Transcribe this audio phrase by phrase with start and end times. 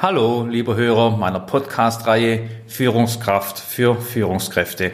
[0.00, 4.92] Hallo, lieber Hörer meiner Podcast-Reihe Führungskraft für Führungskräfte.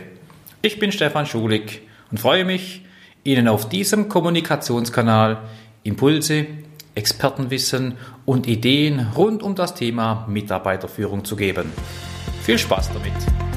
[0.62, 2.86] Ich bin Stefan Schulig und freue mich,
[3.22, 5.42] Ihnen auf diesem Kommunikationskanal
[5.82, 6.46] Impulse,
[6.94, 11.70] Expertenwissen und Ideen rund um das Thema Mitarbeiterführung zu geben.
[12.40, 13.53] Viel Spaß damit!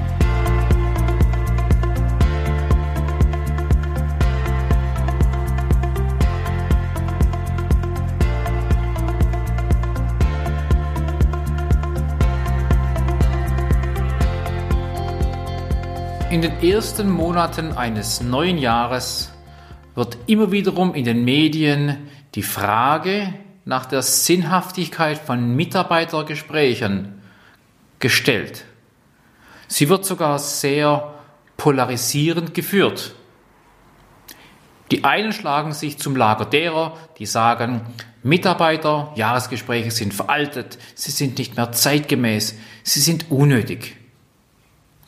[16.38, 19.32] In den ersten Monaten eines neuen Jahres
[19.96, 21.98] wird immer wiederum in den Medien
[22.36, 23.34] die Frage
[23.66, 27.24] nach der Sinnhaftigkeit von Mitarbeitergesprächen
[27.98, 28.66] gestellt.
[29.68, 31.16] Sie wird sogar sehr
[31.58, 33.16] polarisierend geführt.
[34.92, 37.82] Die einen schlagen sich zum Lager derer, die sagen,
[38.22, 43.98] Mitarbeiter, Jahresgespräche sind veraltet, sie sind nicht mehr zeitgemäß, sie sind unnötig.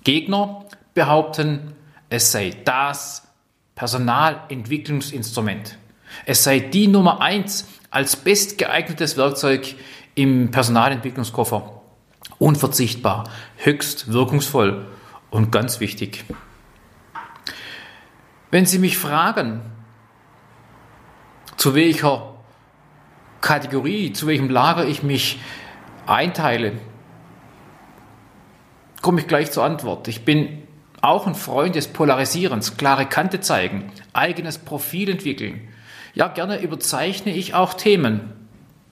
[0.04, 1.74] Gegner behaupten,
[2.10, 3.28] es sei das
[3.76, 5.78] Personalentwicklungsinstrument.
[6.26, 9.76] Es sei die Nummer eins als bestgeeignetes Werkzeug
[10.16, 11.82] im Personalentwicklungskoffer.
[12.40, 14.88] Unverzichtbar, höchst wirkungsvoll
[15.30, 16.26] und ganz wichtig.
[18.52, 19.62] Wenn Sie mich fragen,
[21.58, 22.36] zu welcher
[23.42, 25.40] Kategorie, zu welchem Lager ich mich
[26.06, 26.74] einteile,
[29.02, 30.08] komme ich gleich zur Antwort.
[30.08, 30.64] Ich bin
[31.02, 35.62] auch ein Freund des Polarisierens, klare Kante zeigen, eigenes Profil entwickeln.
[36.14, 38.34] Ja, gerne überzeichne ich auch Themen.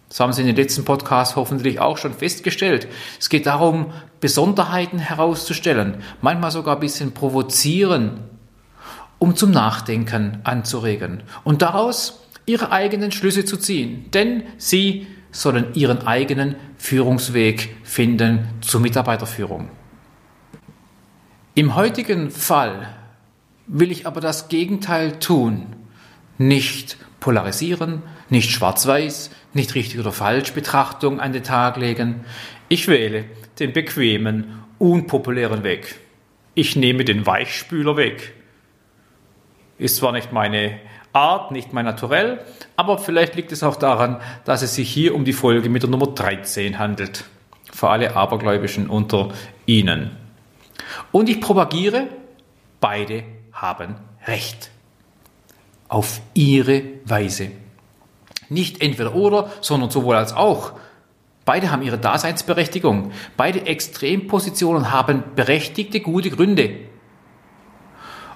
[0.10, 2.88] Das haben Sie in den letzten Podcasts hoffentlich auch schon festgestellt.
[3.20, 3.92] Es geht darum,
[4.22, 8.22] Besonderheiten herauszustellen, manchmal sogar ein bisschen provozieren,
[9.20, 14.10] um zum Nachdenken anzuregen und daraus Ihre eigenen Schlüsse zu ziehen.
[14.12, 19.70] Denn Sie sollen Ihren eigenen Führungsweg finden zur Mitarbeiterführung.
[21.58, 22.88] Im heutigen Fall
[23.66, 25.66] will ich aber das Gegenteil tun.
[26.38, 32.26] Nicht polarisieren, nicht schwarz-weiß, nicht richtig oder falsch Betrachtung an den Tag legen.
[32.70, 33.26] Ich wähle
[33.58, 35.96] den bequemen, unpopulären Weg.
[36.54, 38.36] Ich nehme den Weichspüler weg.
[39.80, 40.80] Ist zwar nicht meine
[41.12, 42.40] Art, nicht mein Naturell,
[42.76, 45.90] aber vielleicht liegt es auch daran, dass es sich hier um die Folge mit der
[45.90, 47.24] Nummer 13 handelt.
[47.74, 49.34] Für alle Abergläubischen unter
[49.66, 50.27] Ihnen.
[51.12, 52.08] Und ich propagiere,
[52.80, 53.24] beide
[53.54, 53.96] haben
[54.26, 54.72] Recht.
[55.88, 57.52] Auf ihre Weise.
[58.50, 60.74] Nicht entweder oder, sondern sowohl als auch.
[61.46, 63.12] Beide haben ihre Daseinsberechtigung.
[63.38, 66.76] Beide Extrempositionen haben berechtigte, gute Gründe.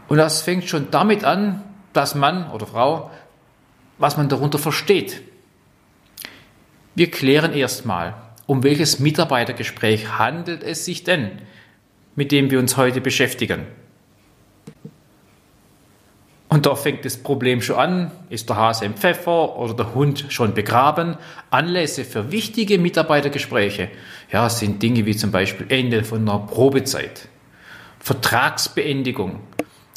[0.07, 1.61] Und das fängt schon damit an,
[1.93, 3.11] dass Mann oder Frau,
[3.97, 5.21] was man darunter versteht.
[6.95, 8.15] Wir klären erstmal,
[8.45, 11.41] um welches Mitarbeitergespräch handelt es sich denn?
[12.15, 13.65] Mit dem wir uns heute beschäftigen.
[16.51, 18.11] Und da fängt das Problem schon an.
[18.29, 21.15] Ist der Hase im Pfeffer oder der Hund schon begraben?
[21.49, 23.87] Anlässe für wichtige Mitarbeitergespräche.
[24.33, 27.29] Ja, sind Dinge wie zum Beispiel Ende von einer Probezeit,
[27.99, 29.39] Vertragsbeendigung,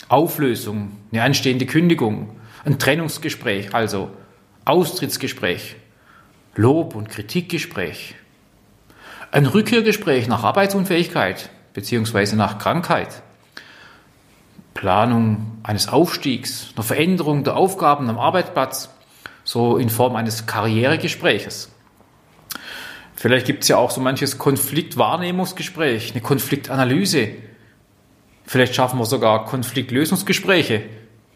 [0.07, 4.11] Auflösung, eine anstehende Kündigung, ein Trennungsgespräch, also
[4.65, 5.75] Austrittsgespräch,
[6.55, 8.15] Lob- und Kritikgespräch,
[9.33, 13.23] ein Rückkehrgespräch nach Arbeitsunfähigkeit, beziehungsweise nach Krankheit.
[14.73, 18.89] Planung eines Aufstiegs, einer Veränderung der Aufgaben am Arbeitsplatz,
[19.45, 21.71] so in Form eines Karrieregespräches.
[23.15, 27.29] Vielleicht gibt es ja auch so manches Konfliktwahrnehmungsgespräch, eine Konfliktanalyse.
[28.45, 30.83] Vielleicht schaffen wir sogar Konfliktlösungsgespräche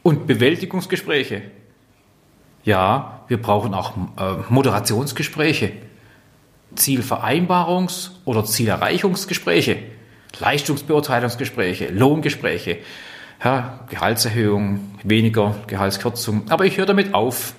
[0.02, 1.42] und Bewältigungsgespräche.
[2.64, 5.72] Ja, wir brauchen auch äh, Moderationsgespräche,
[6.74, 9.78] Zielvereinbarungs- oder Zielerreichungsgespräche.
[10.40, 12.78] Leistungsbeurteilungsgespräche, Lohngespräche,
[13.44, 16.44] ja, Gehaltserhöhung, weniger Gehaltskürzung.
[16.48, 17.54] Aber ich höre damit auf.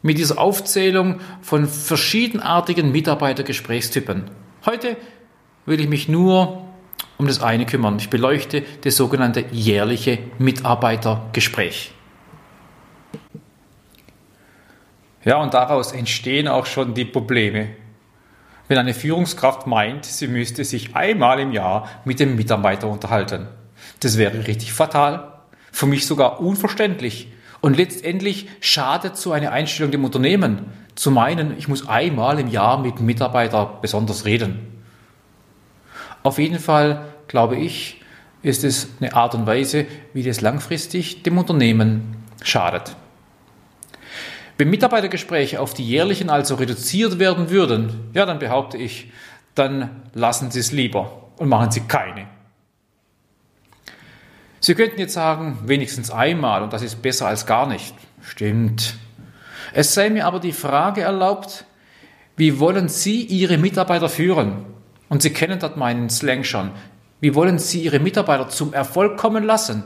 [0.00, 4.30] Mit dieser Aufzählung von verschiedenartigen Mitarbeitergesprächstypen.
[4.64, 4.96] Heute
[5.66, 6.64] will ich mich nur
[7.16, 7.96] um das eine kümmern.
[7.98, 11.90] Ich beleuchte das sogenannte jährliche Mitarbeitergespräch.
[15.24, 17.70] Ja, und daraus entstehen auch schon die Probleme
[18.68, 23.48] wenn eine Führungskraft meint, sie müsste sich einmal im Jahr mit dem Mitarbeiter unterhalten.
[24.00, 25.32] Das wäre richtig fatal,
[25.72, 31.68] für mich sogar unverständlich und letztendlich schadet so eine Einstellung dem Unternehmen, zu meinen, ich
[31.68, 34.58] muss einmal im Jahr mit Mitarbeiter besonders reden.
[36.24, 38.02] Auf jeden Fall, glaube ich,
[38.42, 42.96] ist es eine Art und Weise, wie das langfristig dem Unternehmen schadet.
[44.58, 49.12] Wenn Mitarbeitergespräche auf die jährlichen also reduziert werden würden, ja, dann behaupte ich,
[49.54, 52.26] dann lassen Sie es lieber und machen Sie keine.
[54.58, 57.94] Sie könnten jetzt sagen, wenigstens einmal und das ist besser als gar nicht.
[58.20, 58.96] Stimmt.
[59.72, 61.64] Es sei mir aber die Frage erlaubt,
[62.36, 64.64] wie wollen Sie Ihre Mitarbeiter führen?
[65.08, 66.72] Und Sie kennen dort meinen Slang schon.
[67.20, 69.84] Wie wollen Sie Ihre Mitarbeiter zum Erfolg kommen lassen,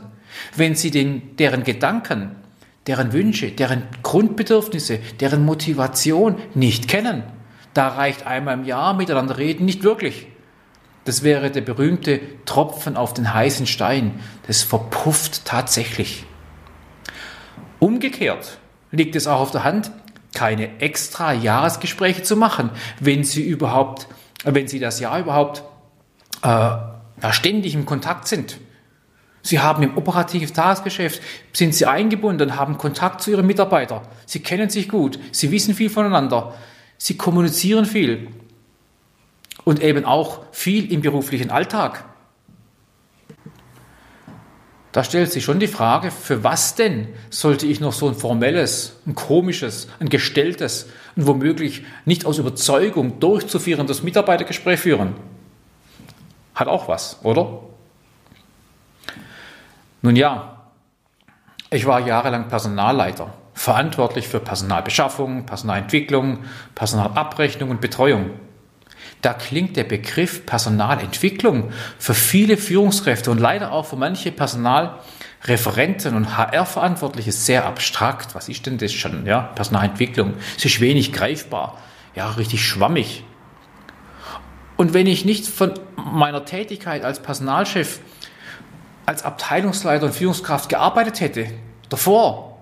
[0.55, 2.35] wenn Sie den, deren Gedanken,
[2.87, 7.23] deren Wünsche, deren Grundbedürfnisse, deren Motivation nicht kennen?
[7.73, 10.27] Da reicht einmal im Jahr miteinander reden nicht wirklich.
[11.05, 14.19] Das wäre der berühmte Tropfen auf den heißen Stein.
[14.47, 16.25] Das verpufft tatsächlich.
[17.79, 18.59] Umgekehrt
[18.91, 19.91] liegt es auch auf der Hand,
[20.33, 22.69] keine extra Jahresgespräche zu machen,
[22.99, 24.07] wenn Sie überhaupt,
[24.45, 25.63] wenn Sie das Jahr überhaupt
[26.43, 28.57] äh, ständig im Kontakt sind.
[29.43, 34.01] Sie haben im operativen Tagesgeschäft, sind Sie eingebunden, haben Kontakt zu Ihren Mitarbeitern.
[34.25, 36.55] Sie kennen sich gut, Sie wissen viel voneinander,
[36.97, 38.29] Sie kommunizieren viel
[39.65, 42.05] und eben auch viel im beruflichen Alltag.
[44.93, 48.95] Da stellt sich schon die Frage, für was denn sollte ich noch so ein formelles,
[49.05, 50.87] ein komisches, ein gestelltes
[51.17, 55.15] und womöglich nicht aus Überzeugung durchzuführendes Mitarbeitergespräch führen?
[56.55, 57.72] Hat auch was, oder?
[60.03, 60.57] Nun ja,
[61.69, 66.39] ich war jahrelang Personalleiter, verantwortlich für Personalbeschaffung, Personalentwicklung,
[66.75, 68.31] Personalabrechnung und Betreuung.
[69.21, 76.37] Da klingt der Begriff Personalentwicklung für viele Führungskräfte und leider auch für manche Personalreferenten und
[76.37, 78.35] HR-Verantwortliche sehr abstrakt.
[78.35, 79.25] Was ist denn das schon?
[79.25, 80.33] Ja, Personalentwicklung.
[80.57, 81.77] Es ist wenig greifbar.
[82.13, 83.23] Ja, richtig schwammig.
[84.75, 88.01] Und wenn ich nicht von meiner Tätigkeit als Personalchef,
[89.05, 91.47] als Abteilungsleiter und Führungskraft gearbeitet hätte,
[91.89, 92.61] davor,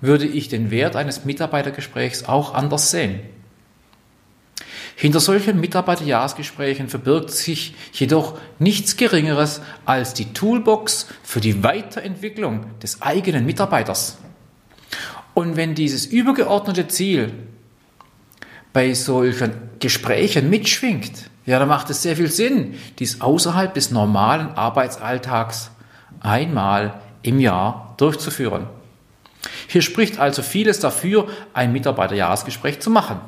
[0.00, 3.20] würde ich den Wert eines Mitarbeitergesprächs auch anders sehen.
[4.96, 13.00] Hinter solchen Mitarbeiterjahresgesprächen verbirgt sich jedoch nichts Geringeres als die Toolbox für die Weiterentwicklung des
[13.00, 14.18] eigenen Mitarbeiters.
[15.34, 17.32] Und wenn dieses übergeordnete Ziel
[18.72, 24.48] bei solchen Gesprächen mitschwingt, ja, dann macht es sehr viel Sinn, dies außerhalb des normalen
[24.48, 25.70] Arbeitsalltags
[26.20, 28.66] einmal im Jahr durchzuführen.
[29.66, 33.20] Hier spricht also vieles dafür, ein Mitarbeiterjahresgespräch zu machen.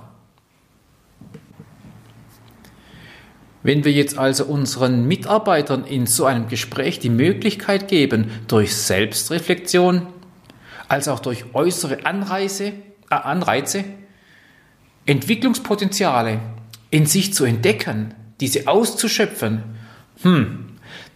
[3.63, 10.07] Wenn wir jetzt also unseren Mitarbeitern in so einem Gespräch die Möglichkeit geben, durch Selbstreflexion,
[10.89, 12.73] als auch durch äußere Anreise,
[13.11, 13.85] äh, Anreize,
[15.11, 16.39] Entwicklungspotenziale
[16.91, 19.63] in sich zu entdecken, diese auszuschöpfen,
[20.23, 20.67] hm,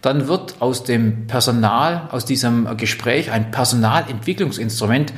[0.01, 5.13] dann wird aus dem Personal, aus diesem Gespräch ein Personalentwicklungsinstrument,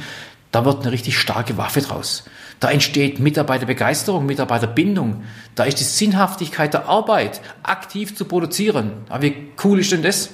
[0.52, 2.26] da wird eine richtig starke Waffe draus.
[2.60, 5.24] Da entsteht Mitarbeiterbegeisterung, Mitarbeiterbindung.
[5.56, 8.92] Da ist die Sinnhaftigkeit der Arbeit, aktiv zu produzieren.
[9.10, 10.30] Aber wie cool ist denn das?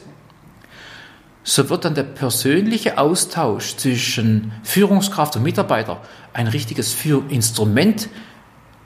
[1.44, 6.02] So wird dann der persönliche Austausch zwischen Führungskraft und Mitarbeiter
[6.34, 6.96] ein richtiges
[7.30, 8.10] Instrument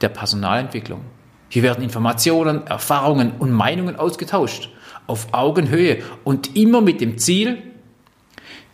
[0.02, 1.02] der Personalentwicklung.
[1.50, 4.70] Hier werden Informationen, Erfahrungen und Meinungen ausgetauscht,
[5.08, 7.64] auf Augenhöhe und immer mit dem Ziel,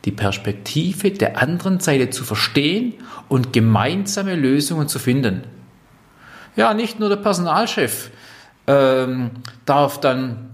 [0.05, 2.95] die Perspektive der anderen Seite zu verstehen
[3.29, 5.43] und gemeinsame Lösungen zu finden.
[6.55, 8.11] Ja, nicht nur der Personalchef
[8.67, 9.31] ähm,
[9.65, 10.50] darf dann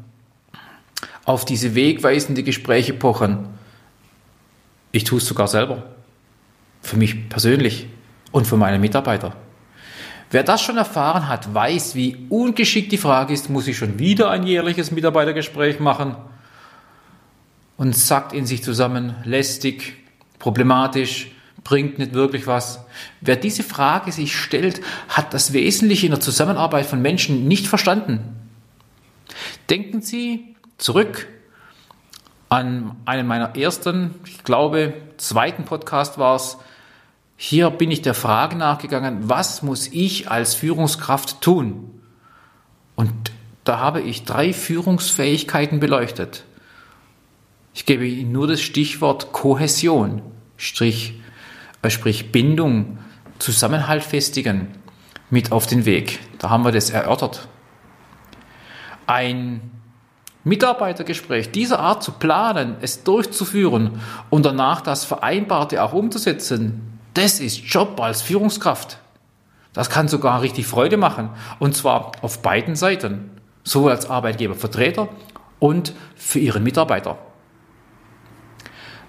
[1.25, 3.48] auf diese wegweisende Gespräche pochen.
[4.91, 5.84] Ich tue es sogar selber.
[6.82, 7.88] Für mich persönlich
[8.32, 9.36] und für meine Mitarbeiter.
[10.31, 14.29] Wer das schon erfahren hat, weiß, wie ungeschickt die Frage ist, muss ich schon wieder
[14.29, 16.15] ein jährliches Mitarbeitergespräch machen?
[17.79, 19.95] und sackt in sich zusammen, lästig,
[20.38, 21.31] problematisch,
[21.63, 22.83] bringt nicht wirklich was.
[23.21, 28.36] Wer diese Frage sich stellt, hat das Wesentliche in der Zusammenarbeit von Menschen nicht verstanden.
[29.69, 31.27] Denken Sie zurück
[32.50, 36.57] an einen meiner ersten, ich glaube, zweiten Podcast war es.
[37.41, 41.89] Hier bin ich der Frage nachgegangen, was muss ich als Führungskraft tun?
[42.96, 43.13] Und
[43.63, 46.43] da habe ich drei Führungsfähigkeiten beleuchtet.
[47.74, 50.22] Ich gebe Ihnen nur das Stichwort Kohäsion,
[50.58, 51.22] Strich,
[51.81, 53.00] äh, sprich Bindung,
[53.39, 54.67] Zusammenhalt festigen,
[55.29, 56.19] mit auf den Weg.
[56.39, 57.48] Da haben wir das erörtert.
[59.08, 59.72] Ein
[60.43, 67.58] Mitarbeitergespräch dieser Art zu planen, es durchzuführen und danach das Vereinbarte auch umzusetzen, das ist
[67.66, 68.98] Job als Führungskraft.
[69.74, 71.30] Das kann sogar richtig Freude machen.
[71.60, 73.32] Und zwar auf beiden Seiten.
[73.64, 75.10] Sowohl als Arbeitgebervertreter
[75.60, 77.18] und für Ihren Mitarbeiter.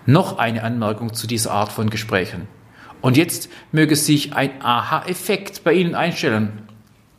[0.07, 2.49] Noch eine Anmerkung zu dieser Art von Gesprächen.
[3.01, 6.69] Und jetzt möge sich ein Aha-Effekt bei Ihnen einstellen.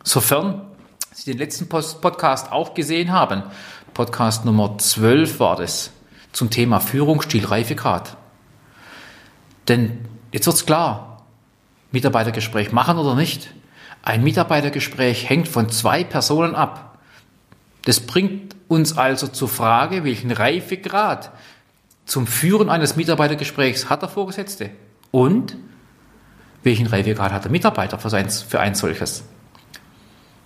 [0.03, 0.61] Sofern
[1.13, 3.43] Sie den letzten Podcast auch gesehen haben.
[3.93, 5.91] Podcast Nummer 12 war das
[6.33, 8.17] zum Thema Führungsstil Reifegrad.
[9.67, 11.25] Denn jetzt wird's klar,
[11.91, 13.53] Mitarbeitergespräch machen oder nicht.
[14.03, 16.99] Ein Mitarbeitergespräch hängt von zwei Personen ab.
[17.85, 21.31] Das bringt uns also zur Frage, welchen Reifegrad
[22.05, 24.71] zum Führen eines Mitarbeitergesprächs hat der Vorgesetzte
[25.11, 25.55] und
[26.63, 29.23] welchen Reifegrad hat der Mitarbeiter für, sein, für ein solches.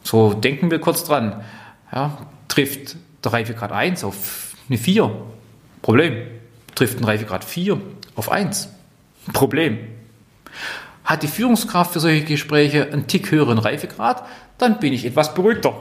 [0.04, 1.44] So denken wir kurz dran.
[1.92, 5.12] Ja, trifft der Reifegrad 1 auf eine 4,
[5.82, 6.28] Problem.
[6.74, 7.80] Trifft ein Reifegrad 4
[8.16, 8.70] auf 1,
[9.34, 9.80] Problem.
[11.04, 14.26] Hat die Führungskraft für solche Gespräche einen Tick höheren Reifegrad,
[14.58, 15.76] dann bin ich etwas beruhigter.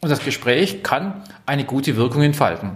[0.00, 2.72] Und das Gespräch kann eine gute Wirkung entfalten.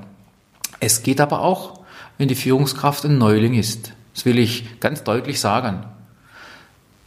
[0.80, 1.80] Es geht aber auch,
[2.16, 3.92] wenn die Führungskraft ein Neuling ist.
[4.14, 5.84] Das will ich ganz deutlich sagen.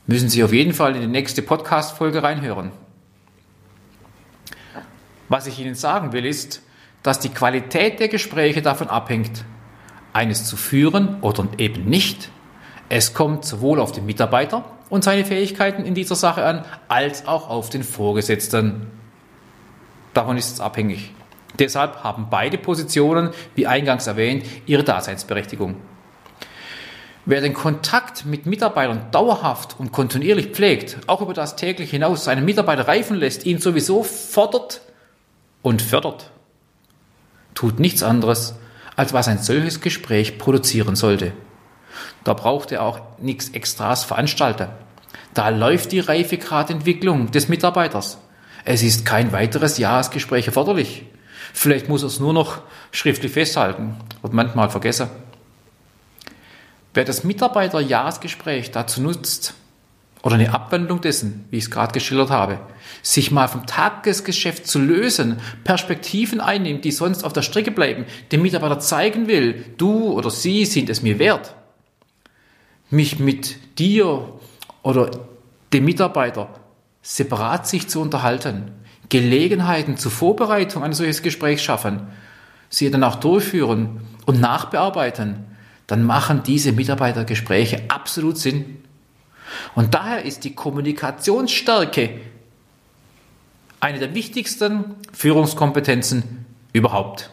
[0.07, 2.71] Müssen Sie auf jeden Fall in die nächste Podcast-Folge reinhören.
[5.29, 6.61] Was ich Ihnen sagen will, ist,
[7.03, 9.45] dass die Qualität der Gespräche davon abhängt,
[10.13, 12.29] eines zu führen oder eben nicht.
[12.93, 17.49] Es kommt sowohl auf den Mitarbeiter und seine Fähigkeiten in dieser Sache an, als auch
[17.49, 18.87] auf den Vorgesetzten.
[20.13, 21.13] Davon ist es abhängig.
[21.57, 25.77] Deshalb haben beide Positionen, wie eingangs erwähnt, ihre Daseinsberechtigung.
[27.25, 32.43] Wer den Kontakt mit Mitarbeitern dauerhaft und kontinuierlich pflegt, auch über das täglich hinaus seinen
[32.43, 34.81] Mitarbeiter reifen lässt, ihn sowieso fordert
[35.61, 36.29] und fördert,
[37.55, 38.55] tut nichts anderes,
[38.97, 41.31] als was ein solches Gespräch produzieren sollte.
[42.23, 44.69] Da braucht er auch nichts Extras veranstalten.
[45.33, 48.17] Da läuft die Reifegradentwicklung des Mitarbeiters.
[48.65, 51.05] Es ist kein weiteres Jahresgespräch erforderlich.
[51.53, 53.95] Vielleicht muss er es nur noch schriftlich festhalten.
[54.21, 55.09] Wird manchmal vergessen.
[56.93, 59.53] Wer das Mitarbeiterjahresgespräch dazu nutzt,
[60.23, 62.59] oder eine Abwandlung dessen, wie ich es gerade geschildert habe,
[63.01, 68.43] sich mal vom Tagesgeschäft zu lösen, Perspektiven einnimmt, die sonst auf der Strecke bleiben, dem
[68.43, 71.55] Mitarbeiter zeigen will, du oder sie sind es mir wert,
[72.91, 74.33] mich mit dir
[74.83, 75.11] oder
[75.73, 76.49] dem Mitarbeiter
[77.01, 78.71] separat sich zu unterhalten,
[79.09, 82.07] Gelegenheiten zur Vorbereitung eines solches Gesprächs schaffen,
[82.69, 85.45] sie dann auch durchführen und nachbearbeiten,
[85.87, 88.83] dann machen diese Mitarbeitergespräche absolut Sinn.
[89.75, 92.21] Und daher ist die Kommunikationsstärke
[93.81, 97.31] eine der wichtigsten Führungskompetenzen überhaupt.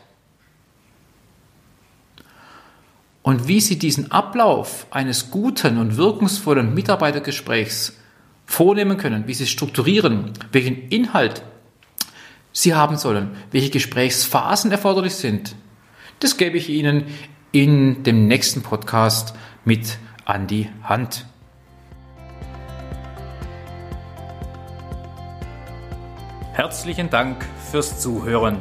[3.28, 7.94] Und wie Sie diesen Ablauf eines guten und wirkungsvollen Mitarbeitergesprächs
[8.46, 11.42] vornehmen können, wie Sie es strukturieren, welchen Inhalt
[12.52, 15.54] Sie haben sollen, welche Gesprächsphasen erforderlich sind,
[16.20, 17.04] das gebe ich Ihnen
[17.52, 19.34] in dem nächsten Podcast
[19.66, 21.26] mit an die Hand.
[26.54, 28.56] Herzlichen Dank fürs Zuhören.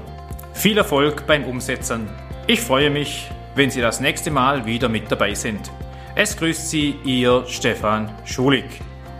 [0.51, 2.09] Viel Erfolg beim Umsetzen.
[2.47, 5.69] Ich freue mich, wenn Sie das nächste Mal wieder mit dabei sind.
[6.15, 8.63] Es grüßt Sie Ihr Stefan Schulig.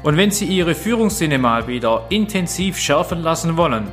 [0.04, 3.88] Und wenn Sie Ihre Führungssinne mal wieder intensiv schärfen lassen wollen,